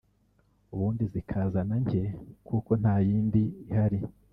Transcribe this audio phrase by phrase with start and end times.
[0.73, 2.01] ubundi zikazana nke
[2.47, 3.99] kuko nta yindi ihari